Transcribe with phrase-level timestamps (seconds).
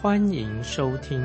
[0.00, 1.20] 欢迎收听。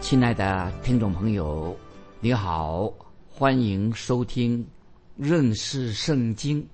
[0.00, 1.76] 亲爱的听众朋友，
[2.20, 2.90] 你好。
[3.28, 4.66] 欢迎收听
[5.14, 6.66] 认识圣经，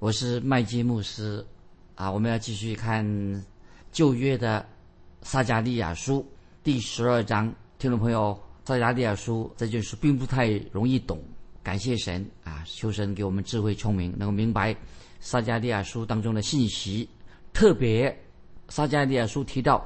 [0.00, 1.46] 我是麦基牧师
[1.94, 2.10] 啊。
[2.10, 3.06] 我们要继续看
[3.92, 4.66] 旧约的
[5.22, 6.26] 撒加利亚书
[6.64, 7.54] 第十二章。
[7.78, 11.22] 听众朋友，撒加利亚书这卷书并不太容易懂，
[11.64, 14.76] 感谢神啊，求神给我们智慧聪明，能够明白
[15.18, 17.08] 撒加利亚书当中的信息。
[17.52, 18.16] 特别
[18.68, 19.84] 撒加利亚书提到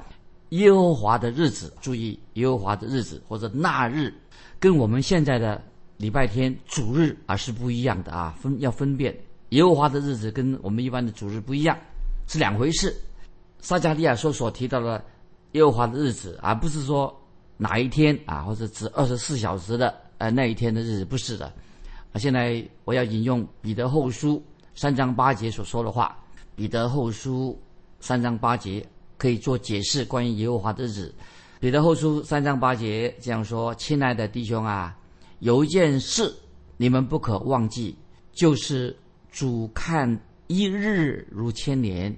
[0.49, 4.13] 耶和华的日子，注意耶和华的日子或者那日，
[4.59, 5.59] 跟我们现在的。
[5.99, 9.13] 礼拜天主日啊是不一样的啊，分要分辨
[9.49, 11.77] 耶和华的日子跟我们一般的主日不一样，
[12.25, 12.95] 是两回事。
[13.59, 15.03] 撒加利亚说所提到的
[15.51, 17.13] 耶和华的日子，而不是说
[17.57, 21.51] 哪一天啊，或者指二十四小时的呃那一天的日子，不是的。
[22.11, 24.43] 啊，现在我要引用彼得后书
[24.75, 26.17] 三章八节所说的话。
[26.55, 27.57] 彼得后书
[27.99, 28.85] 三章八节
[29.17, 31.13] 可以做解释关于耶和华的日子。
[31.59, 34.97] 彼得后书三章八节这样说：“亲爱的弟兄啊。”
[35.39, 36.33] 有一件事
[36.75, 37.95] 你们不可忘记，
[38.33, 38.93] 就是
[39.31, 42.13] 主看一日如千年，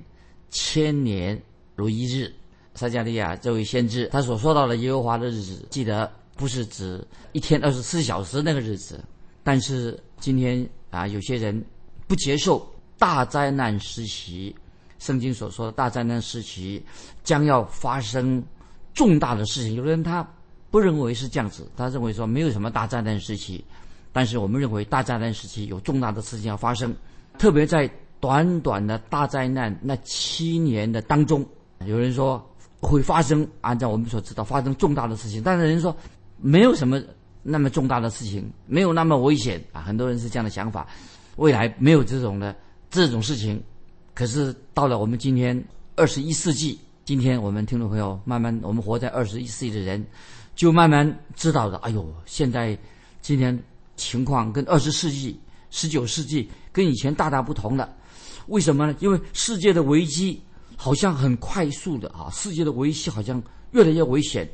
[0.50, 1.40] 千年
[1.76, 2.34] 如一日。
[2.74, 9.00] 撒加利亚这位先知，他所说到的耶和华的日子，记得不是指一天二十四小时那个日子。
[9.44, 11.64] 但是今天啊，有些人
[12.08, 12.66] 不接受
[12.98, 14.56] 大灾难时期，
[15.00, 16.84] 圣经所说的大灾难时期
[17.24, 18.44] 将要发生
[18.94, 19.76] 重大的事情。
[19.76, 20.28] 有的人他。
[20.72, 23.62] 不认为是这样子，他认为说没有什么大灾难时期，
[24.14, 26.96] 但是我们认为大灾难时期有重大的事情要发生，
[27.38, 27.92] 特别在
[28.22, 31.46] 短短的大灾难那七年的当中，
[31.86, 32.42] 有人说
[32.80, 35.94] 会发生，按照我们所知道发生重大的事情，但是人说
[36.38, 37.04] 没有什么
[37.44, 40.88] 那么重大的事情，没有那么危险啊，很多人是这样的想法，
[41.36, 42.56] 未来没有这种的
[42.90, 43.62] 这种事情，
[44.14, 45.64] 可是到了我们今天
[45.96, 50.06] 二十一世纪，今天我们听众朋友慢慢我们活在二十一世纪的人。
[50.54, 52.78] 就慢慢知道的，哎呦，现在
[53.22, 53.58] 今天
[53.96, 55.40] 情况跟二十世纪、
[55.72, 57.90] 十九世纪跟以前大大不同了。
[58.48, 58.96] 为什么呢？
[59.00, 60.40] 因为世界的危机
[60.76, 63.42] 好像很快速的啊，世界的危机好像
[63.72, 64.48] 越来越危险，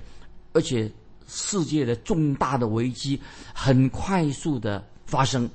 [0.53, 0.89] 而且
[1.27, 3.21] 世界的重大的危机
[3.53, 5.47] 很快速的发生。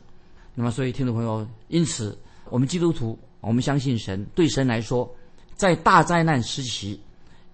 [0.54, 2.16] 那么，所以听众朋友，因此
[2.50, 5.10] 我们基督徒，我们相信神，对神来说，
[5.56, 7.00] 在大灾难时期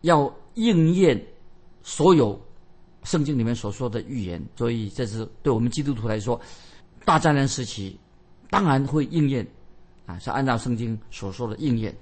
[0.03, 1.21] 要应验
[1.83, 2.39] 所有。
[3.05, 6.39] 圣经里面所说的预言，所以这是对我们基督徒来说，
[7.06, 7.99] 大灾难时期
[8.50, 9.47] 当然会应验，
[10.05, 11.97] 啊，是按照圣经所说的应验。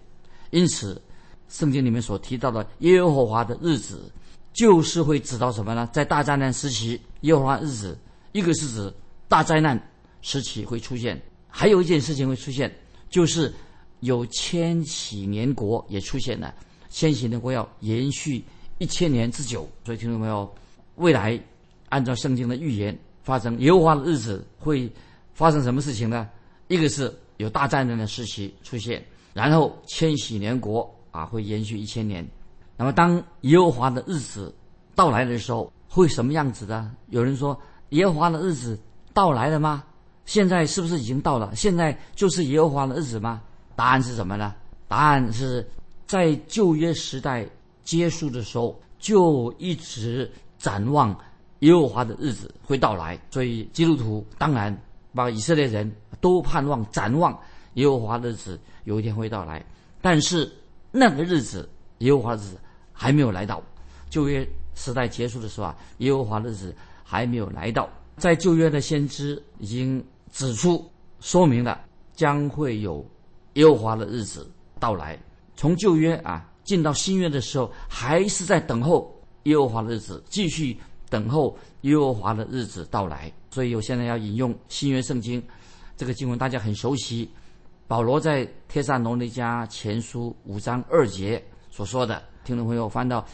[0.51, 1.01] 因此，
[1.49, 4.11] 圣经里面所提到的耶和华的日子，
[4.57, 5.87] 就是会指到什么呢？
[5.93, 7.99] 在大灾难时期，耶和华日子，
[8.33, 8.93] 一个是指
[9.29, 9.79] 大灾难
[10.23, 12.75] 时期会出现，还有一件事情会出现，
[13.11, 13.53] 就是
[14.01, 16.55] 有千禧年国也出现了，
[16.89, 18.43] 千禧年国要延续
[18.79, 19.69] 一千年之久。
[19.85, 20.51] 所以听到没有？
[20.95, 21.39] 未来，
[21.91, 24.91] 按照圣经的预言发生耶和华的日子会
[25.35, 26.27] 发生什么事情呢？
[26.69, 32.27] 一个是有大战争的时期出现，然后千禧年国啊会延续一千年。
[32.77, 34.55] 那么当耶和华的日子
[34.95, 36.91] 到来的时候，会什么样子的？
[37.09, 37.59] 有人说
[37.91, 38.79] 耶和华的日子
[39.13, 39.85] 到来了吗？
[40.25, 41.55] 现在是不是已经到了？
[41.55, 43.43] 现在就是耶和华的日子吗？
[43.75, 44.55] 答案是什么呢？
[44.89, 45.67] 答案是
[46.07, 47.47] 在旧约时代
[47.83, 50.31] 结束的时候就一直。
[50.59, 51.15] 展望
[51.59, 54.77] 耶和华的日子会到来，所以基督徒当然
[55.15, 57.39] 把以色列人都盼望展望
[57.75, 59.65] 耶和华的日子有一天会到来。
[60.01, 60.51] 但是
[60.91, 61.69] 那个日子
[61.99, 62.59] 耶和华的日子
[62.99, 63.63] 还没有来到，
[64.09, 67.89] 旧约时代结束的时候啊，耶和华的日子还没有来到。
[68.17, 70.03] 在旧约的先知已经
[70.33, 70.91] 指出
[71.21, 71.79] 说明了
[72.15, 73.07] 将会有
[73.55, 74.51] 耶和华的日子
[74.81, 75.19] 到来。
[75.55, 79.15] 从旧约啊进到新约的时候，还是在等候。
[79.45, 80.77] 耶和华的日子，继续
[81.09, 83.33] 等候耶和华的日子到来。
[83.49, 85.41] 所以我现在要引用新约圣经，
[85.97, 87.31] 这个经文大家很熟悉。
[87.87, 91.41] 保罗在帖撒罗尼迦前书五章二节
[91.71, 93.27] 所说的，听众朋友翻到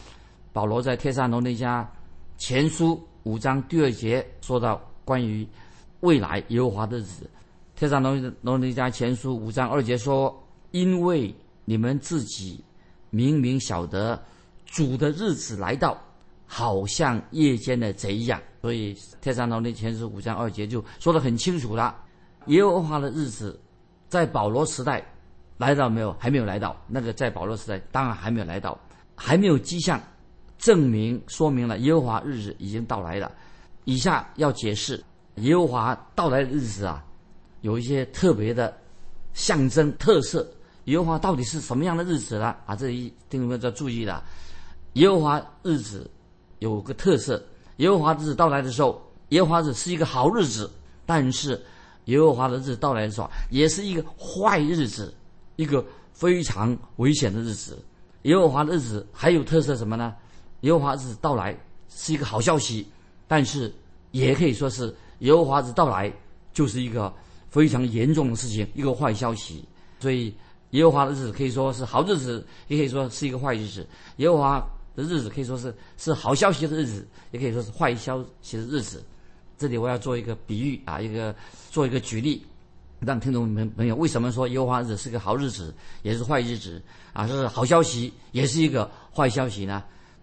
[0.55, 1.87] 保罗在帖撒罗尼迦
[2.39, 5.47] 前书五章第二节说到关于
[6.01, 7.31] 未来耶和华的日子。
[7.77, 10.35] 帖撒罗罗尼迦前书五章二节说
[10.73, 11.33] ：“因为
[11.67, 12.65] 你们自己
[13.11, 14.19] 明明晓得
[14.65, 15.95] 主的日子来到，
[16.47, 18.41] 好像夜间的贼一样。
[18.63, 21.95] 所以《天上龙的前书五章二节就说得很清楚了：
[22.47, 23.61] 耶和华的日子
[24.09, 25.05] 在保罗时代
[25.59, 26.17] 来到没有？
[26.19, 26.75] 还没有来到。
[26.87, 28.79] 那个在保罗时代当然还没有来到，
[29.25, 30.03] 还没有迹象
[30.59, 33.31] 证明说明了耶和华日子已经到来了。
[33.85, 35.01] 以下要解释
[35.37, 37.05] 耶和华到来的日子啊，
[37.61, 38.77] 有一些特别的
[39.33, 40.45] 象征特色。
[40.87, 42.57] 耶和华到底是什么样的日子呢？
[42.67, 44.25] 啊，这一听众们要注意了。
[44.95, 46.11] 耶和华日子
[46.59, 47.41] 有个特色，
[47.77, 50.69] 耶和华日子到来的时候，耶和华日子是一个好日子；
[51.07, 51.63] 但是
[52.07, 55.15] 耶和华的日子到来的时候，也是一个坏日子，
[55.55, 57.79] 一个非常危险的日子。
[58.23, 60.15] 耶和华的日子还有特色什么呢？
[60.61, 61.57] 耶和华日子到来
[61.89, 62.87] 是一个好消息，
[63.29, 63.73] 但是
[64.11, 66.13] 也可以说是耶和华日子到来
[66.53, 67.13] 就是一个
[67.51, 69.65] 非常严重的事情，一个坏消息。
[70.01, 70.35] 所以。
[70.73, 73.87] 耶和华的日子可以说是好日子，也可以说是一个坏日子。
[74.17, 74.59] 耶和华
[74.97, 79.05] 的日子可以说是是好消息的日子，也可以说是坏消息的日子。
[79.59, 81.37] 这里我要做一个比喻啊，一个
[81.71, 82.43] 做一个举例，
[83.05, 86.83] 让听众们朋友为什么说优化日子是个好日子，也是坏日子
[87.13, 87.27] 啊？
[87.27, 89.83] 是好消息，也是一个坏消息呢？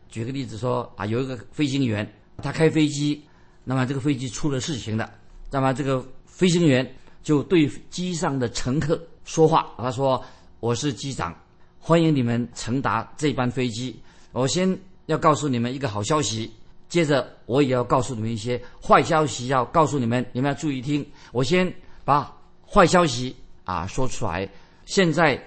[0.09, 3.23] 举个例子说啊，有一个飞行员他开飞机，
[3.63, 5.11] 那么这个飞机出了事情了，
[5.51, 6.89] 那么这个飞行员
[7.21, 10.23] 就对机上的乘客说话，他说。
[10.61, 11.33] 我是机长，
[11.79, 13.97] 欢迎你们乘搭这班飞机。
[14.33, 16.51] 我先要告诉你们一个好消息，
[16.89, 21.09] 接着我也要告诉你们一些坏消息，要告诉你们，你们要注意听。
[21.31, 21.73] 我先
[22.03, 22.29] 把
[22.71, 24.47] 坏消息啊说出来。
[24.85, 25.41] 现在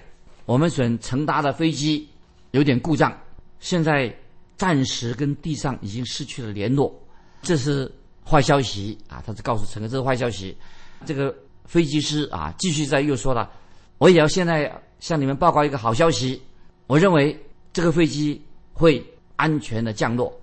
[0.45, 2.07] 我们所乘搭的飞机
[2.51, 3.15] 有点故障，
[3.59, 4.13] 现在
[4.57, 6.93] 暂时跟地上已经失去了联络，
[7.41, 7.91] 这是
[8.25, 9.23] 坏消息啊。
[9.25, 10.57] 他是告诉乘客这是坏消息。
[11.05, 11.35] 这个
[11.65, 13.49] 飞机师啊继续在又说了，
[13.97, 14.71] 我也要现在。
[14.99, 16.41] 向你们报告一个好消息，
[16.87, 17.37] 我认为
[17.73, 18.41] 这个飞机
[18.71, 19.05] 会
[19.35, 20.33] 安全的降落，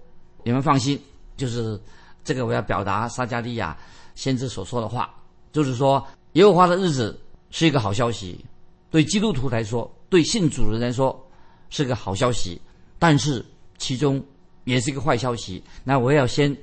[0.44, 1.00] 你们放心。
[1.34, 1.80] 就是
[2.22, 3.74] 这个，我要表达撒加利亚
[4.14, 5.14] 先知所说的话，
[5.50, 7.18] 就是说耶和华的日子
[7.50, 8.44] 是一个好消息，
[8.90, 11.28] 对基督徒来说，对信主的人来说
[11.68, 12.60] 是个好消息，
[12.98, 13.44] 但是
[13.78, 14.22] 其中
[14.64, 15.62] 也是一个坏消息。
[15.84, 16.56] 那我要先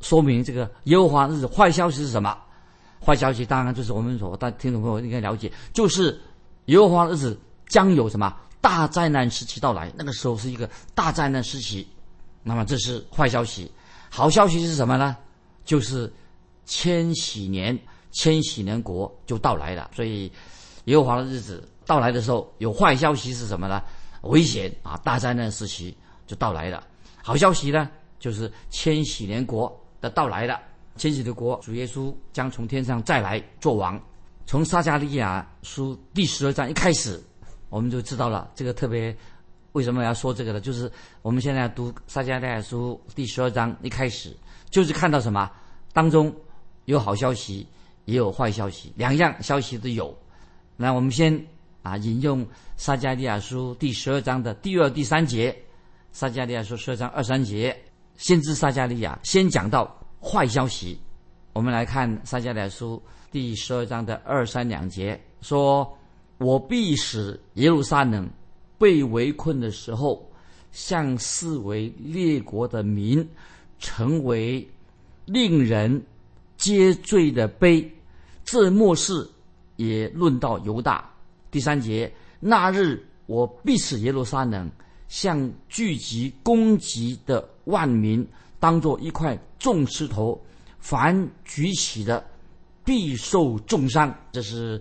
[0.00, 2.36] 说明这个耶和华日子坏消息是什么？
[3.04, 6.20] 坏消息当然就是我们所大听众朋友应该了解，就是。
[6.68, 9.90] 耶和华的日子将有什么大灾难时期到来？
[9.96, 11.88] 那个时候是一个大灾难时期。
[12.42, 13.72] 那么这是坏消息，
[14.10, 15.16] 好消息是什么呢？
[15.64, 16.12] 就是
[16.66, 17.78] 千禧年，
[18.10, 19.90] 千禧年国就到来了。
[19.94, 20.30] 所以
[20.84, 23.82] 耶和华的日子到来的时候，有坏消息是什么呢？
[24.22, 24.96] 危险啊！
[25.04, 25.96] 大灾难时期
[26.26, 26.82] 就到来了。
[27.22, 27.88] 好消息呢，
[28.18, 30.60] 就是千禧年国的到来了。
[30.96, 34.00] 千禧的国，主耶稣将从天上再来做王。
[34.46, 37.22] 从撒加利亚书第十二章一开始，
[37.68, 39.16] 我们就知道了这个特别
[39.72, 40.60] 为什么要说这个呢？
[40.60, 40.90] 就是
[41.22, 44.36] 我们现在读撒加利亚书第十二章一开始，
[44.70, 45.48] 就是看到什么
[45.92, 46.34] 当中
[46.86, 47.64] 有好消息，
[48.08, 50.16] 也有坏消息，两样消息都有。
[50.78, 51.38] 那我们先
[51.82, 52.44] 啊引用
[52.78, 55.54] 撒加利亚书第十二章的第二、第三节。
[56.10, 57.76] 撒加利亚书十二章二三节，
[58.16, 60.98] 先知撒加利亚先讲到坏消息。
[61.52, 63.00] 我们来看撒加利亚书。
[63.30, 65.86] 第十二章的二三两节说
[66.38, 68.26] ：“我必使耶路撒冷
[68.78, 70.26] 被围困的时候，
[70.72, 73.28] 向四围列国的民
[73.78, 74.66] 成为
[75.26, 76.02] 令人
[76.56, 77.86] 皆罪的碑。
[78.50, 79.28] 这末世
[79.76, 81.10] 也论到犹大。”
[81.50, 84.70] 第三节：“那日我必使耶路撒冷
[85.08, 88.26] 向聚集攻击的万民，
[88.58, 90.40] 当作一块重石头，
[90.78, 92.24] 凡举起的。”
[92.84, 94.80] 必受重伤，这是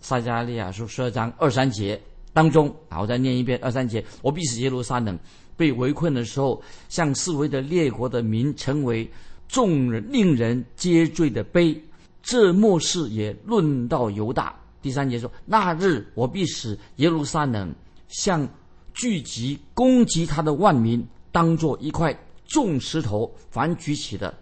[0.00, 2.00] 撒加利亚书十二章二三节
[2.32, 4.04] 当中啊，我再念一遍二三节。
[4.22, 5.18] 我必使耶路撒冷
[5.56, 9.10] 被围困的时候，向四围的列国的民成为
[9.48, 11.76] 众人令人皆醉的碑。
[12.22, 14.54] 这末世也论到犹大。
[14.82, 17.74] 第三节说：那日我必使耶路撒冷
[18.08, 18.48] 向
[18.94, 24.34] 聚集攻击他的万民，当作一块重石头，凡举起的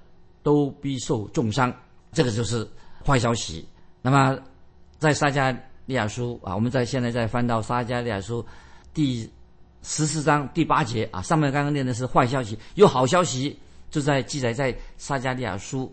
[0.43, 1.75] 都必受重伤。
[2.13, 2.69] 这个就是。
[3.07, 3.67] 坏消息。
[4.03, 4.39] 那么，
[4.99, 5.51] 在撒加
[5.87, 8.45] 利亚书啊，我们在现在再翻到撒加利亚书
[8.93, 9.23] 第
[9.83, 13.59] 十四章第八节啊，上面刚刚念的是坏消息，有好消息
[13.91, 15.91] 就在记载在撒加利亚书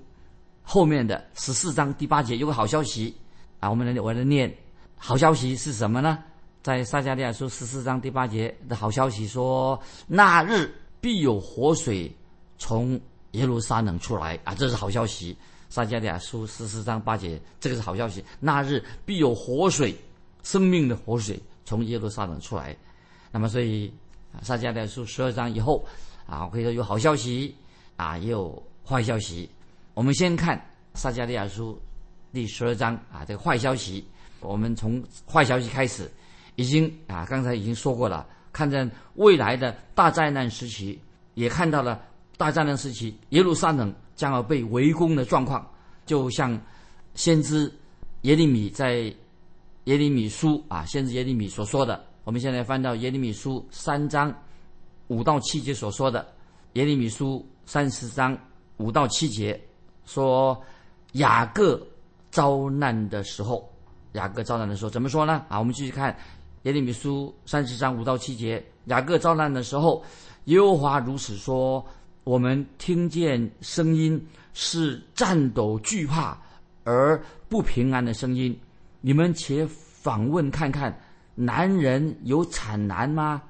[0.65, 3.15] 后面的十四章第八节有个好消息
[3.59, 4.53] 啊，我们来我来念
[4.97, 6.17] 好消息是什么呢？
[6.63, 12.11] 在撒加利亚书十四章第八节的好消息说，那日必有活水
[12.57, 12.99] 从
[13.31, 15.37] 耶路撒冷出来啊，这是好消息。
[15.69, 18.23] 撒迦利亚书十四章八节，这个是好消息。
[18.39, 19.95] 那日必有活水，
[20.41, 22.75] 生命的活水从耶路撒冷出来。
[23.31, 23.93] 那么，所以
[24.41, 25.85] 撒迦利亚书十二章以后
[26.25, 27.53] 啊，可以说有好消息
[27.97, 29.49] 啊，也有坏消息。
[29.95, 30.61] 我们先看
[30.93, 31.81] 撒迦利亚书
[32.33, 34.05] 第十二章啊，这个坏消息。
[34.41, 36.11] 我们从坏消息开始，
[36.55, 40.99] 已经啊，刚才已经说过了，看见未来的大灾难时期，
[41.33, 42.03] 也看到了
[42.35, 45.65] 大灾难时期耶路撒冷将要被围攻的状况，
[46.05, 46.61] 就像
[47.13, 47.71] 先知
[48.23, 49.13] 耶利米在
[49.85, 52.05] 耶利米书啊，先知耶利米所说的。
[52.25, 54.33] 我们现在翻到耶利米书三章
[55.07, 56.27] 五到七节所说的，
[56.73, 58.37] 耶利米书三十章
[58.75, 59.59] 五到七节
[60.05, 60.61] 说
[61.13, 61.81] 雅各
[62.31, 63.69] 遭难的时候。
[64.13, 65.45] 雅各遭难的时候怎么说呢？
[65.49, 66.15] 啊，我们继续看
[66.63, 68.63] 耶利米书三十章五到七节。
[68.85, 70.01] 雅各遭难的时候，
[70.45, 71.85] 耶和华如此说：
[72.23, 76.37] 我们听见声音是颤抖惧怕
[76.85, 78.57] 而不平安的声音。
[79.01, 80.97] 你们且访问看看，
[81.35, 83.41] 男人有产难吗？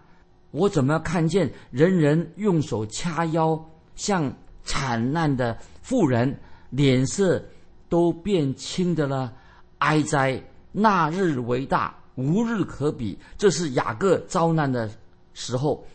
[0.49, 3.63] 我怎么看见人人用手掐腰，
[3.95, 4.33] 像
[4.63, 5.55] 惨难的
[5.85, 6.35] 妇人，
[6.71, 7.39] 脸色
[7.87, 9.31] 都变青的了？
[9.77, 10.41] 哀哉！
[10.71, 13.15] 那日为大，无日可比。
[13.37, 14.89] 这是雅各遭难的
[15.35, 15.85] 时候，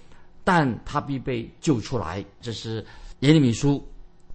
[0.44, 2.25] 但他必被救出来。
[2.40, 2.87] 这是
[3.18, 3.85] 耶利米书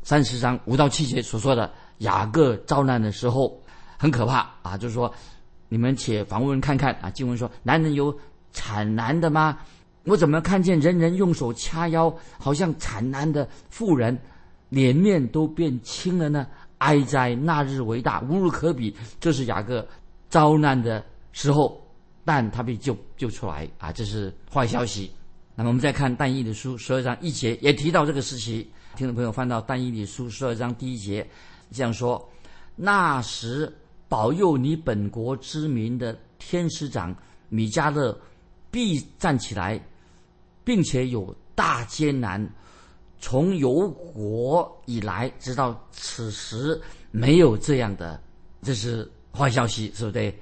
[0.03, 3.57] 三十章五到七节所说的雅各遭难的时候，
[3.97, 4.77] 很可怕啊！
[4.77, 5.09] 就是说，
[5.69, 7.09] 你们且访问看看啊。
[7.09, 8.13] 经文说：“男人有
[8.51, 9.57] 产难的吗？
[10.03, 14.19] 我怎么看见人人用手掐腰，好像产难的妇人，
[14.75, 16.45] 脸面都变青了呢？
[16.79, 17.33] 哀哉！
[17.33, 19.87] 那日为大，无路可比。”这是雅各。
[20.27, 21.01] 遭难的
[21.31, 21.81] 时候，
[22.25, 25.09] 但他被救救出来啊，这是坏消息。
[25.55, 28.69] 那么我们再看但以理书十二章一节，也提到这个时期。
[28.97, 31.25] 听众朋友翻到但以理书十二章第一节，
[31.71, 32.29] 这样说：
[32.75, 33.73] 那时
[34.09, 37.15] 保佑你本国之民的天使长
[37.47, 38.19] 米迦勒
[38.69, 39.81] 必站起来，
[40.65, 42.45] 并且有大艰难，
[43.19, 46.79] 从有国以来直到此时
[47.11, 48.21] 没有这样的，
[48.61, 49.09] 这是。
[49.37, 50.33] 坏消息是不对？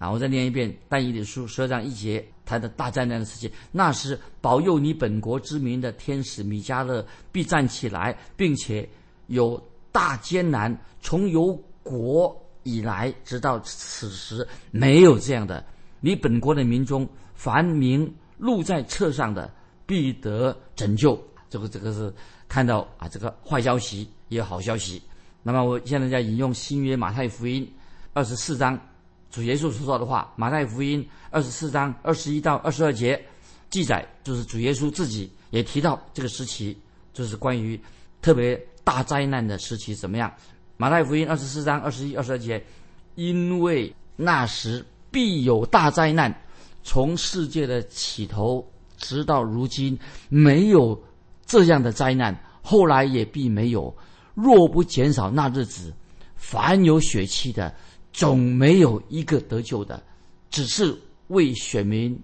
[0.00, 3.48] 啊，我再念一遍《但以理书》十二章一节，他的大灾难的事情。
[3.70, 8.88] 那时保佑你本国之民的天使米迦勒必站起来，并且
[9.28, 9.56] 有
[9.92, 15.64] 大艰难，从有国以来直到此时没有这样的。
[16.00, 19.48] 你本国的民中，凡名录在册上的，
[19.86, 21.16] 必得拯救。
[21.50, 22.10] 这个这个是
[22.48, 25.02] 看到啊，这个坏消息也有好消息。
[25.42, 27.70] 那么我现在在引用新约马太福音。
[28.12, 28.76] 二十四章，
[29.30, 33.24] 主耶稣所说的话，马太福音二十四章二十一到二十二节
[33.70, 36.76] 记载，就是主耶稣自己也提到这个时期，
[37.12, 37.80] 就是关于
[38.20, 40.32] 特别大灾难的时期怎么样？
[40.76, 42.60] 马太福音二十四章二十一、二十二节，
[43.14, 46.34] 因为那时必有大灾难，
[46.82, 49.96] 从世界的起头直到如今，
[50.28, 51.00] 没有
[51.50, 53.92] 这样的灾难，后来也必没有。
[54.34, 55.92] 若不减少那日子，
[56.36, 57.74] 凡有血气的。
[58.12, 60.02] 总没有一个得救的，
[60.50, 60.92] 只是
[61.28, 62.20] 为选民，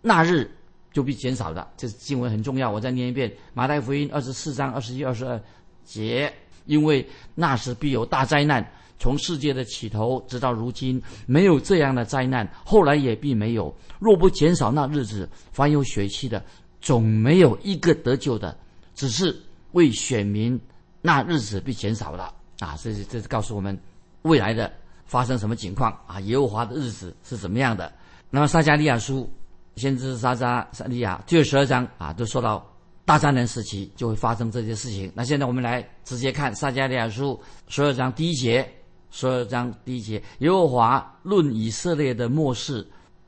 [0.00, 0.48] 那日
[0.92, 1.66] 就必减少的。
[1.76, 5.42] 这经文很重要，我再念一遍：马太福音二十四章二十一、二十二
[5.82, 6.32] 节。
[6.66, 7.04] 因为
[7.34, 8.64] 那时必有大灾难，
[8.96, 13.74] 从世界的起头直到如今，没有这样的灾难，后来也必没有。
[13.98, 16.40] 若不减少那日子，凡有血气的，
[16.80, 18.56] 总没有一个得救的，
[18.94, 19.36] 只是
[19.72, 20.60] 为选民，
[21.00, 22.34] 那日子被减少了。
[22.60, 23.78] 啊，这是这是告诉我们
[24.22, 24.72] 未来的。
[25.06, 26.18] 发生什么情况啊？
[26.22, 27.92] 耶和华的日子是怎么样的？
[28.30, 29.30] 那么撒迦利亚书，
[29.76, 32.66] 先知撒迦撒利亚第十二章啊，都说到
[33.04, 35.12] 大灾难时期就会发生这些事情。
[35.14, 38.66] 那现在我们来直接看撒迦利亚书十二章第一节，
[39.10, 42.84] 十二章第一节，耶和华论以色列的末世，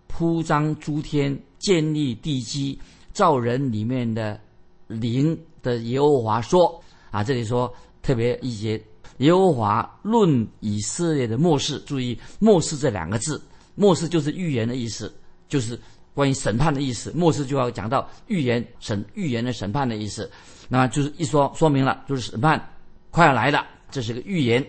[0.08, 2.80] 铺张诸天，建立地基，
[3.12, 4.40] 造人里面的
[4.87, 6.80] 灵的耶和华说
[7.11, 8.80] 啊，这里说特别一节。
[9.18, 13.42] 耶和华论以色列的末世，注意“末世”这两个字
[13.75, 15.11] ，“末世”就是预言的意思，
[15.49, 15.78] 就是
[16.12, 17.11] 关于审判的意思。
[17.14, 20.30] 末世就要讲到预言审预言的审判的意思，
[20.68, 22.62] 那么就是一说说明了，就是审判
[23.11, 24.64] 快要来了，这是个预言。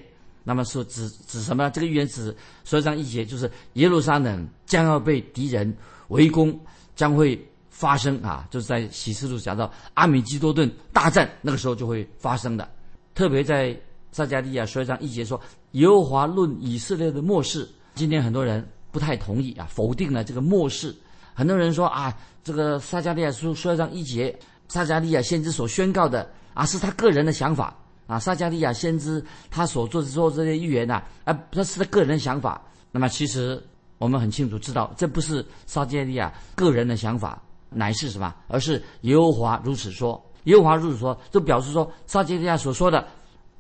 [0.46, 1.70] 那么是指指什么？
[1.72, 5.76] 这个预言指说上一节，就是耶路撒冷将要被敌人
[6.08, 6.58] 围攻，
[6.96, 7.38] 将会
[7.78, 12.68] 发生啊，就是在启示录讲到阿米基多顿大战那个时候就会发生的，
[13.14, 13.78] 特别在。
[14.10, 15.40] 撒加利亚说章一节说
[15.74, 20.96] ：“耶和华论以色列的末世。”今天很多人不太同意啊，否定了这个末世。
[21.36, 24.36] 很多人说啊，这个撒加利亚书说章一节，
[24.70, 28.18] 撒加利亚先知所宣告的啊，是他个人的想法啊。
[28.18, 32.60] 撒加利亚先知他所做的做这些预言呐，啊，那是他个人的想法。
[32.92, 33.62] 那么其实
[34.00, 38.34] 我们很清楚知道，这不是撒迦利亚个人的想法，乃是什么？
[38.48, 40.24] 而是耶和华如此说。
[40.44, 43.06] 耶和华如此说，就表示说撒迦利亚所说的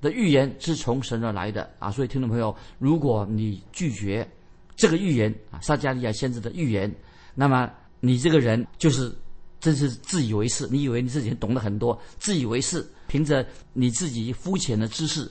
[0.01, 1.91] 的预言是从神而来的啊。
[1.91, 4.27] 所以，听众朋友，如果你拒绝
[4.75, 6.93] 这个预言啊，撒迦利亚先知的预言，
[7.35, 9.13] 那么你这个人就是
[9.59, 15.29] 真是自以为是，你以为你自己懂得很多，自以为是，凭着你自己肤浅的知识。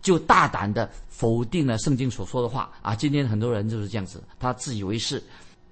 [0.00, 2.94] 就大胆的否定了圣经所说的话啊！
[2.94, 5.20] 今天很多人就是这样子，他自以为是，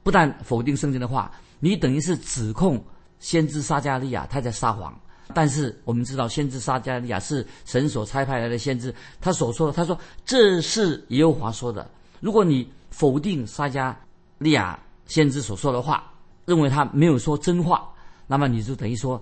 [0.06, 2.80] 不但否定圣经的话，你等于是指控
[3.18, 4.96] 先知撒加利亚他在撒谎。
[5.34, 11.90] 但是我们知道，先知撒加利亚是神所差派来的先知，他所说的，他说这是耶和华说的。
[12.20, 13.98] 如果你否定撒加
[14.38, 16.08] 利亚先知所说的话，
[16.44, 17.92] 认为他没有说真话，
[18.28, 19.20] 那么你就等于说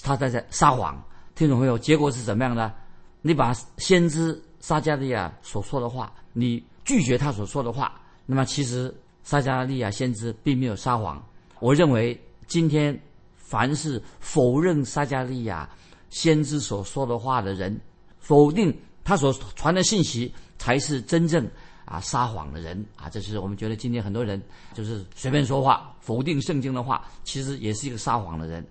[0.00, 1.02] 他在在撒谎。
[1.34, 1.76] 听懂没有？
[1.76, 2.72] 结果是怎么样的？
[3.20, 11.22] 你把先知撒加利亚所说的话，你拒绝他所说的话，那么其实撒加利亚先知并没有撒谎。
[11.58, 12.98] 我认为今天
[13.34, 15.68] 凡是否认撒加利亚
[16.08, 17.78] 先知所说的话的人，
[18.18, 21.48] 否定他所传的信息，才是真正
[21.84, 23.08] 啊撒谎的人啊！
[23.08, 24.40] 这是我们觉得今天很多人
[24.74, 28.66] 就是随便说话，否定圣经的话，其实也是一个撒谎的人。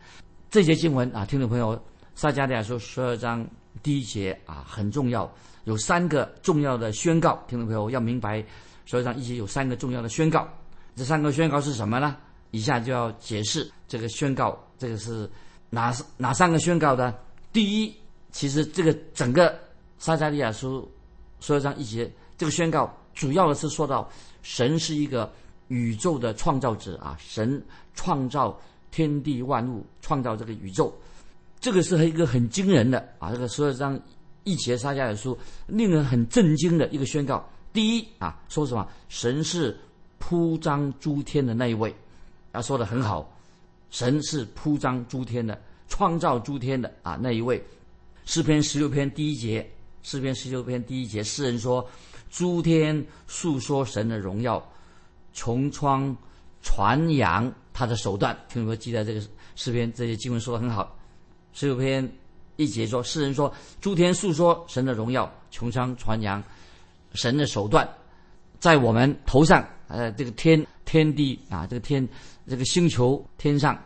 [0.49, 1.79] 这节经文啊，听众朋友，
[2.15, 3.47] 撒加利亚说十二章。
[3.83, 5.31] 第一节啊很重要，
[5.63, 8.43] 有三个重要的宣告，听众朋友要明白，
[8.89, 10.49] 所以上一节有三个重要的宣告，
[10.95, 12.17] 这三个宣告是什么呢？
[12.49, 15.29] 以下就要解释这个宣告，这个是
[15.69, 17.15] 哪哪三个宣告的？
[17.53, 17.95] 第一，
[18.31, 19.55] 其实这个整个
[19.99, 20.91] 撒加利亚书
[21.39, 24.09] 所以上一节这个宣告，主要的是说到
[24.41, 25.31] 神是一个
[25.67, 30.91] 宇宙的创造者啊，神创造天地万物，创造这个宇宙。
[31.59, 33.29] 这个是一个很惊人的啊！
[33.31, 33.99] 这个十二章
[34.45, 37.47] 一节撒迦的书，令人很震惊的一个宣告。
[37.71, 38.87] 第一啊，说什么？
[39.09, 39.77] 神是
[40.17, 41.95] 铺张诸天的那一位，
[42.51, 43.29] 啊，说的很好。
[43.91, 47.63] 神是铺张诸天的，创造诸天的啊那一位。
[48.25, 49.67] 诗篇十六篇第一节，
[50.03, 51.87] 诗篇十六篇第一节，诗人说
[52.29, 54.63] ：“诸天诉说神的荣耀，
[55.33, 56.15] 穹苍
[56.61, 59.21] 传扬他的手段。”听说记得这个
[59.55, 59.91] 诗篇？
[59.93, 60.95] 这些经文说的很好。
[61.53, 62.07] 十六篇
[62.57, 63.51] 一节说，诗人说
[63.81, 66.43] ：“诸天诉说神的荣耀，穹苍传扬
[67.13, 67.87] 神的手段，
[68.59, 72.07] 在我们头上，呃，这个天天地啊，这个天
[72.47, 73.77] 这个星球天上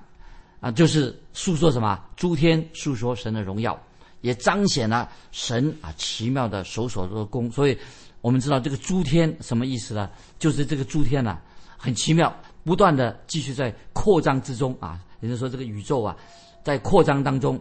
[0.59, 1.99] 啊，就是诉说什么？
[2.15, 3.79] 诸天诉说神的荣耀，
[4.21, 7.51] 也彰显了神啊奇妙的手所做的功。
[7.51, 7.77] 所以，
[8.21, 10.09] 我们知道这个诸天什么意思呢？
[10.39, 11.39] 就是这个诸天呐，
[11.77, 14.99] 很奇妙，不断的继续在扩张之中啊。
[15.21, 16.15] 也就是说，这个宇宙啊。”
[16.63, 17.59] 在扩张当中，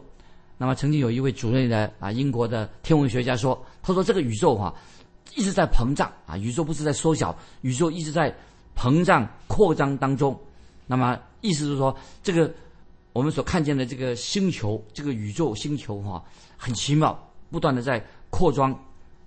[0.57, 4.72] 那么曾经有一位主任的啊，英国的天文学家说，他说这个宇宙哈
[5.34, 8.34] 一直在膨胀啊，宇宙不是在缩小，宇宙一直在
[8.76, 10.38] 膨胀扩张当中。
[10.86, 12.52] 那么意思是说，这个
[13.12, 16.22] 我们所看见的这个星球，这个宇宙星球哈
[16.56, 17.18] 很奇妙，
[17.50, 18.78] 不断的在扩张。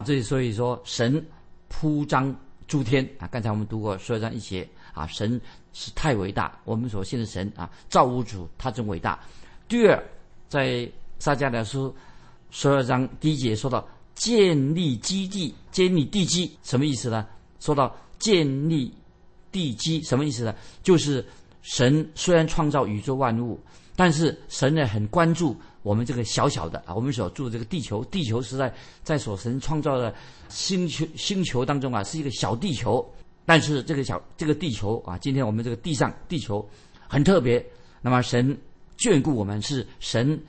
[0.04, 1.26] 这所以说神
[1.70, 2.36] 铺张
[2.68, 5.40] 诸天啊，刚才我们读过十二章一节啊，神
[5.72, 9.18] 是太伟大，我们所信的神啊，造物主他真伟大。
[9.68, 10.04] 第二，
[10.50, 11.96] 在撒迦利书
[12.52, 17.28] 十二章第一节说到建立基地、建立地基，什么意思呢？
[17.60, 18.92] 说到建立
[19.52, 20.56] 地基，什么意思呢？
[20.82, 21.24] 就是
[21.62, 23.60] 神虽然创造宇宙万物，
[23.96, 28.04] 但是神呢很关注我们这个小小的啊，我们所住的这个地球。
[28.06, 28.74] 地球是在
[29.04, 30.14] 在所神创造的
[30.50, 33.06] 星球星球当中啊，是一个小地球。
[33.46, 36.68] 但是这个小这个地球啊，今天我们这个地上地球
[37.08, 37.64] 很特别。
[38.02, 38.58] 那么神。
[38.98, 40.42] 眷顾我们是神，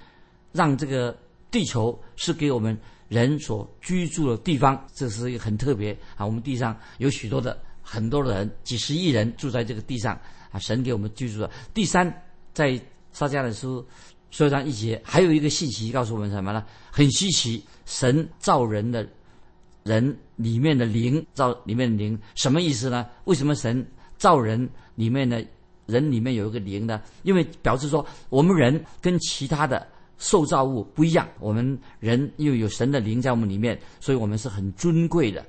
[0.53, 1.19] 让这个
[1.51, 6.25] 地球是给我们人所居住的地方，这是一个很特别啊。
[6.25, 10.19] 我们地上有许多的很多的人，几十亿人住在这个地上
[10.51, 10.59] 啊。
[10.59, 11.51] 神给我们居住的。
[11.73, 12.13] 第三，
[12.53, 12.81] 在
[13.13, 13.87] 撒迦的书
[14.31, 16.65] 说章一节，还有一个信息告诉我们什么呢？
[16.91, 19.09] 很稀奇，神造人的
[19.85, 23.07] 人里面的灵，造里面的灵什么意思呢？
[23.25, 25.45] 为什么神造人里面的？
[25.87, 29.87] 人里面有一个灵呢，因为表示说我们人跟其他的
[30.19, 35.45] 受造物不一样，我们人又有神的灵在我们里面，所以我们是很尊贵的。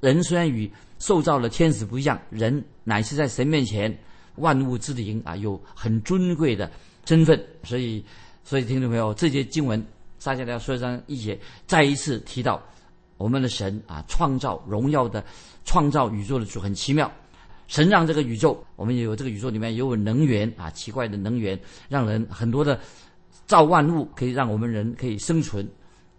[0.00, 3.92] 人虽然与受造的天使不一样，人乃是在神面前
[4.36, 6.70] 万物之灵啊，有很尊贵的
[7.04, 7.42] 身份。
[7.64, 8.04] 所以，
[8.44, 9.84] 所以听众朋友，这些经文
[10.18, 12.62] 撒迦利亚书上一节再一次提到
[13.16, 15.24] 我们的神啊，创造荣耀的
[15.64, 17.10] 创造宇宙的主很奇妙。
[17.66, 22.78] 神让这个宇宙，我们也有这个宇宙里面也有能源啊，奇怪的能源，让人很多的
[23.46, 25.66] 造万物可以让我们人可以生存。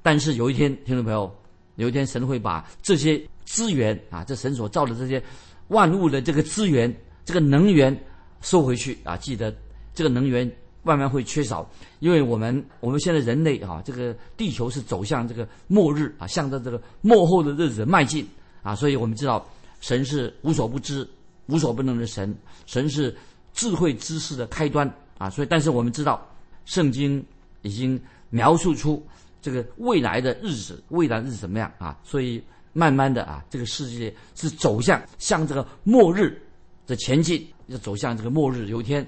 [0.01, 1.33] 但是有一天，听众朋友，
[1.75, 5.21] 有一天神会把这些资源啊，这神所造的这些
[5.67, 6.93] 万物的这个资源、
[7.25, 7.95] 这个能源
[8.41, 9.17] 收回去啊！
[9.17, 9.53] 记得
[9.93, 10.49] 这个能源
[10.83, 18.25] 慢慢会缺少，因为我们我们现在人类啊，这个地球是走向这个末日啊，向着这个末后的日子迈进
[18.63, 19.45] 啊，所以我们知道
[19.81, 21.05] 神是无所不知、
[21.47, 22.33] 无所不能的神，
[22.65, 23.13] 神是
[23.53, 25.29] 智慧知识的开端啊！
[25.29, 26.25] 所以，但是我们知道
[26.67, 27.25] 圣经
[27.63, 27.99] 已经
[28.29, 29.03] 描述出
[29.41, 31.97] 这个未来的日子，未来日子怎么样啊？
[32.03, 32.39] 所以。
[32.73, 36.39] 慢慢的啊，这个世界是走向向这个末日
[36.85, 38.67] 的前进，要走向这个末日。
[38.67, 39.03] 有一天，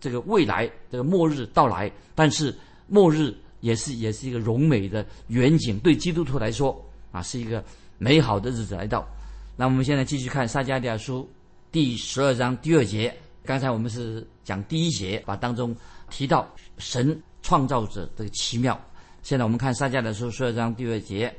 [0.00, 7.62] 这个未来这个末日到来，但是末日也是也是一个荣美的远景，对基督徒来说啊，是一个
[7.98, 9.06] 美好的日子来到。
[9.54, 11.28] 那我们现在继续看撒迦利亚书
[11.70, 13.14] 第十二章第二节。
[13.44, 15.76] 刚才我们是讲第一节，把当中
[16.10, 16.46] 提到
[16.76, 18.78] 神创造者的奇妙。
[19.22, 21.34] 现在我们看撒迦利亚书十二章第二节。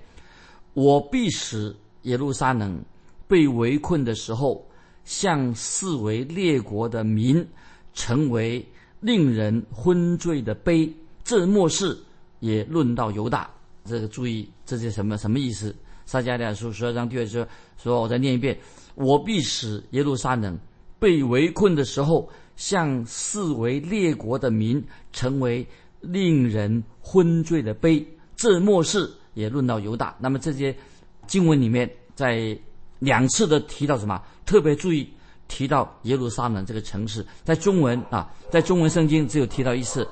[0.74, 2.82] 我必使耶路撒冷
[3.28, 4.66] 被围困的时候，
[5.04, 7.46] 向四围列国的民
[7.94, 8.66] 成为
[9.02, 10.92] 令人昏醉的碑。
[11.24, 11.98] 这末世
[12.40, 13.50] 也论到犹大。
[13.84, 15.76] 这个注意，这是什么什么意思？
[16.06, 17.46] 撒迦利亚书十二章第二节
[17.78, 18.58] 说：“我再念一遍：
[18.96, 20.58] 我必使耶路撒冷
[21.00, 22.30] 被围困的时候，
[22.62, 25.66] 向四围列国的民成为
[26.00, 28.06] 令人昏醉的碑。
[28.36, 30.76] 这末世。”也论到犹大，那么这些
[31.26, 32.54] 经文里面，在
[33.00, 34.22] 两次的提到什么？
[34.46, 35.10] 特别注意
[35.48, 40.06] 提到耶路撒冷这个城市，在中文啊，在中文圣经只有提到一次，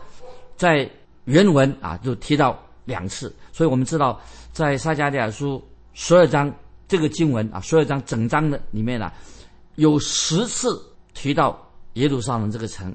[0.56, 0.90] 在
[1.26, 3.36] 原文啊就提到两次。
[3.52, 4.22] 所以我们知道，
[4.54, 5.62] 在撒迦利亚书
[5.94, 6.50] 十二章
[6.88, 9.12] 这个经文啊，十二章整章的里面呢，
[9.76, 10.82] 有十次
[11.14, 11.69] 提到
[12.00, 12.94] 耶路撒冷这个城。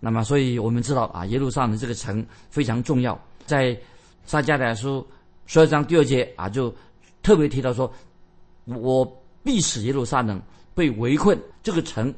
[0.00, 3.78] 那么，所以我们知道啊，耶路撒冷这个城非常重要，在
[4.24, 5.06] 撒迦利亚书。
[5.46, 6.74] 十二章第二节啊，就
[7.22, 7.92] 特别提到说，
[8.64, 9.04] 我
[9.42, 10.40] 必使耶路撒冷
[10.74, 11.38] 被围困。
[11.62, 12.12] 这个城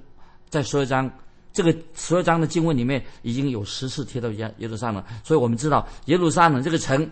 [0.48, 1.10] 在十二章
[1.52, 7.08] 这个十二章的经文里面已经有十次提到耶耶路撒冷，所以我们知道耶路撒冷这个城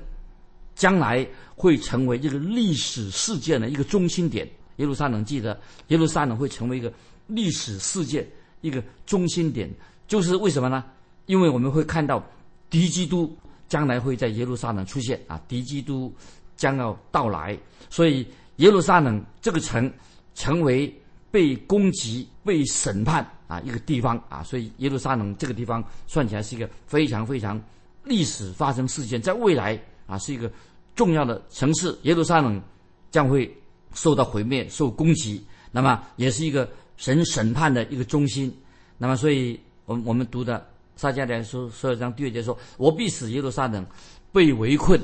[0.75, 4.49] 将来会成为这个历史事件的一个中心点。
[4.77, 6.93] 耶路撒冷记得，耶路撒冷会成为一个
[7.27, 8.25] 历史事件
[8.65, 9.71] 一个中心点，
[10.09, 10.83] 就是为什么呢？
[11.27, 12.25] 因为我们会看到
[12.71, 13.37] 敌基督。
[13.67, 15.19] 将来会在耶路撒冷出现。
[15.27, 16.15] 啊，敌基督
[16.55, 18.25] 将要到来，所以
[18.57, 19.91] 耶路撒冷这个城
[20.35, 20.95] 成为
[21.31, 23.27] 被攻击、被审判。
[23.49, 24.23] 啊一个地方。
[24.29, 27.61] 啊，所以耶路撒冷这个地方算起来是一个非常非常
[28.05, 30.49] 历史发生事件，在未来啊是一个
[30.95, 32.63] 重要的城市，耶路撒冷
[33.11, 33.53] 将会
[33.95, 38.55] 受到毁灭、受攻击，那么也是一个神审判的一个中心，
[38.99, 40.67] 那么所以我我们读的。
[40.97, 43.85] 撒迦利亚书十二章第二节说：“我必使耶路撒冷
[44.31, 45.01] 被围困。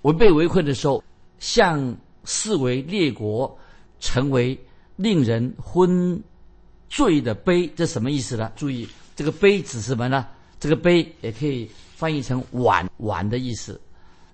[0.00, 1.04] 我被围困的时候，
[1.38, 1.94] 向
[2.24, 3.54] 四围列国
[4.00, 4.58] 成为
[4.96, 6.18] 令人昏
[6.88, 7.70] 醉的碑。
[7.76, 8.50] 这什么意思呢？
[8.56, 10.26] 注意，这个碑指什么呢？
[10.58, 13.78] 这个碑也可以翻译成碗碗的意思。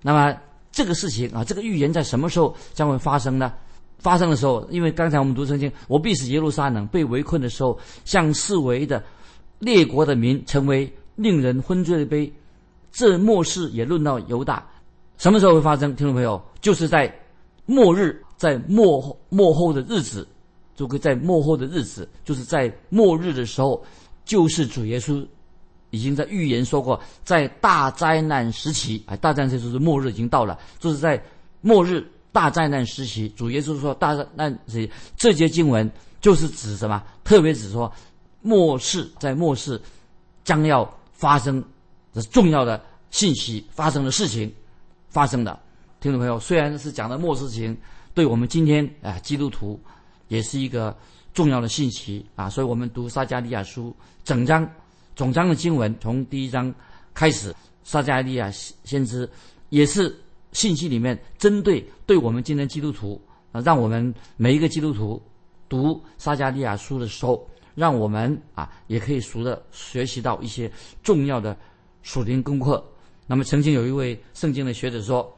[0.02, 0.38] 那么
[0.70, 3.52] 这个事情啊，这个预言在什么时候将会发生呢？
[4.02, 9.02] 发生的时候，因为刚才我们读圣经，我必使耶路撒冷被围困的时候，向四围的。”
[9.62, 12.32] 列国的民成为令人昏醉的杯，
[12.90, 14.68] 这末世也论到犹大，
[15.18, 15.94] 什么时候会发生？
[15.94, 17.08] 听众朋友，就是在
[17.64, 20.26] 末日，在末后末后的日子，
[20.74, 23.80] 就会在末后的日子，就是在末日的时候，
[24.24, 25.24] 就是主耶稣
[25.90, 31.22] 已经在预言说过，在大灾难时期，哎，大灾难时期是末日已经到了，就是在
[31.60, 35.88] 末日大灾难时期，主耶稣说大灾难时期，这节经文
[36.20, 37.02] 就是指什么？
[37.22, 37.92] 特别指说。
[38.44, 39.80] 末世在末世
[40.42, 41.62] 将要发生
[42.12, 44.52] 的重要的信息发生的事情
[45.10, 45.56] 发生的，
[46.00, 47.76] 听众朋友，虽然是讲的末世情，
[48.14, 49.80] 对我们今天啊基督徒
[50.26, 50.92] 也是一个
[51.32, 54.68] 重要的信息啊，所以我们读撒加利亚书整章
[55.14, 56.74] 总章的经文，从第一章
[57.14, 59.30] 开始，撒加利亚先知
[59.68, 60.12] 也是
[60.52, 65.20] 信息里面针对对我们今天基督徒啊，让我们每一个基督徒
[65.68, 67.46] 读撒加利亚书的时候。
[67.74, 70.70] 让我们啊也可以熟的学习到一些
[71.02, 71.56] 重要的
[72.02, 72.84] 属灵功课。
[73.26, 75.34] 那么曾经有一位圣经的学者说，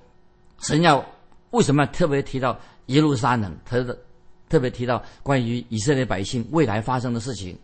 [0.58, 1.06] 神要
[1.50, 3.56] 为什么特别提到耶路撒冷？
[3.64, 3.96] 他的
[4.48, 7.56] 特别提到关于以色列百姓未来发生的事情。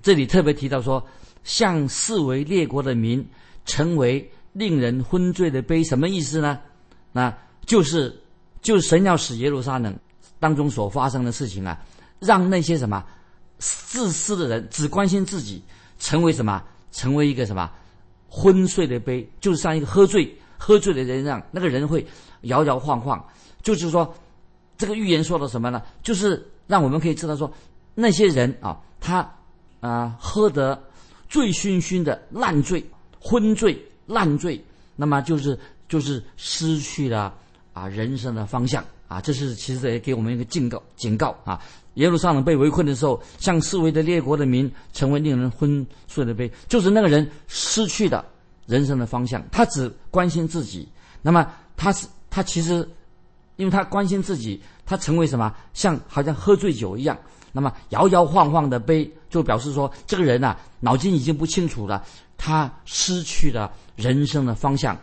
[0.00, 1.06] 这里特别提到说，
[1.44, 3.22] 向四维列国的民
[3.66, 6.58] 成为令人昏醉的碑，什么意思呢？
[7.12, 7.32] 那
[7.66, 8.14] 就是
[8.60, 9.96] 就是神要使耶路撒冷
[10.38, 11.80] 当中所发生的事情啊，
[12.20, 13.04] 让那些什么。
[13.60, 15.60] 自私的人只关心自己，
[15.98, 16.62] 成为什么？
[16.92, 17.68] 成为一个什么？
[18.28, 22.06] 昏睡的杯，就是像一个喝醉、喝醉的人一样，那个人会
[22.42, 23.20] 摇摇晃晃。
[23.60, 24.14] 就是说，
[24.76, 25.82] 这个预言说的什么呢？
[26.04, 27.52] 就是让我们可以知道说，
[27.96, 29.28] 那些人啊，他
[29.80, 30.80] 啊喝得
[31.28, 37.34] 醉醺醺的，烂醉、昏醉、烂醉，那么就是就是失去了
[37.72, 39.20] 啊人生的方向啊。
[39.20, 41.60] 这是其实也给我们一个警告警告啊。
[41.94, 48.24] 耶路撒冷被围困的时候，向四维的列国的民成为令人昏睡的杯，就是那个人失去了
[48.66, 50.86] 人生的方向，他只关心自己。
[51.22, 52.88] 那么他是他其实，
[53.56, 55.52] 因为他关心自己，他成为什么？
[55.74, 57.18] 像好像喝醉酒一样。
[57.50, 62.04] 那么摇摇晃晃的杯，就表示说这个人呐，脑筋已经不清楚了，
[62.36, 64.96] 他失去了人生的方向，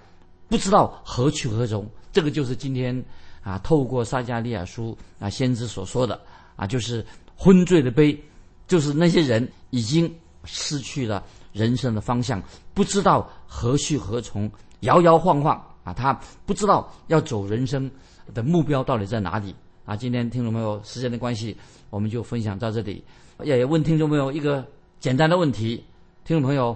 [0.48, 1.88] 不知道何去何从。
[2.12, 3.04] 这个就是今天
[3.42, 6.20] 啊，透过撒加利亚书啊先知所说的。
[6.58, 7.06] 啊，就是
[7.36, 8.18] 昏醉的杯，
[8.66, 10.10] 就是那些人已经
[10.46, 12.42] 失去了人生的方向，
[12.74, 17.92] 不知道何去何从，摇摇晃晃啊，他不知道要走人生
[18.34, 19.54] 的目标到底在哪里
[19.84, 19.98] 啊。
[19.98, 21.58] 今天听众朋友，时间的关系，
[21.90, 23.04] 我们就分享到这里。
[23.44, 24.66] 也问听众朋友一个
[25.02, 25.84] 简单的问题：
[26.24, 26.74] 听众朋友，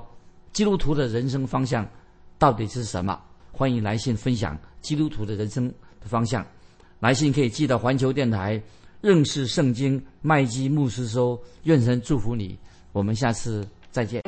[0.51, 1.87] 基督徒的人生方向
[2.37, 3.17] 到底是什么？
[3.51, 5.67] 欢迎来信分享基督徒的人生
[5.99, 6.45] 的方向。
[6.99, 8.61] 来信可以寄到环球电台。
[9.01, 12.59] 认识圣经，麦基牧师收：“愿神祝福你，
[12.91, 14.21] 我们下次再见。”